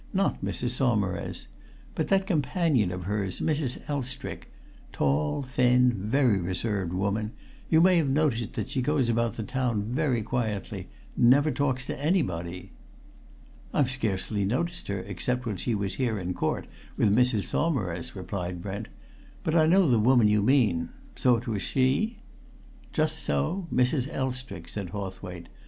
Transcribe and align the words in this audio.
"Not 0.15 0.43
Mrs. 0.43 0.71
Saumarez. 0.71 1.45
But 1.93 2.07
that 2.07 2.25
companion 2.25 2.91
of 2.91 3.03
hers, 3.03 3.39
Mrs. 3.39 3.87
Elstrick. 3.87 4.49
Tall, 4.91 5.43
thin, 5.43 5.93
very 5.93 6.39
reserved 6.39 6.91
woman; 6.91 7.33
you 7.69 7.81
may 7.81 7.97
have 7.97 8.09
noticed 8.09 8.53
that 8.53 8.71
she 8.71 8.81
goes 8.81 9.09
about 9.09 9.35
the 9.35 9.43
town 9.43 9.83
very 9.83 10.23
quietly 10.23 10.87
never 11.15 11.51
talks 11.51 11.85
to 11.85 11.99
anybody." 12.03 12.71
"I've 13.75 13.91
scarcely 13.91 14.43
noticed 14.43 14.87
her 14.87 15.01
except 15.01 15.45
when 15.45 15.57
she 15.57 15.75
was 15.75 15.93
here 16.01 16.17
in 16.17 16.33
court 16.33 16.65
with 16.97 17.15
Mrs. 17.15 17.43
Saumarez," 17.43 18.15
replied 18.15 18.59
Brent. 18.59 18.87
"But 19.43 19.53
I 19.53 19.67
know 19.67 19.87
the 19.87 19.99
woman 19.99 20.27
you 20.27 20.41
mean. 20.41 20.89
So 21.15 21.35
it 21.35 21.47
was 21.47 21.61
she?" 21.61 22.17
"Just 22.91 23.19
so 23.19 23.67
Mrs. 23.71 24.11
Elstrick," 24.11 24.67
said 24.67 24.89
Hawthwaite. 24.89 25.45